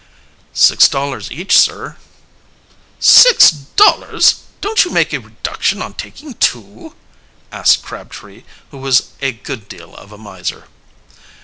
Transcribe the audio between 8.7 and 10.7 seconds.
who was a good deal of a miser.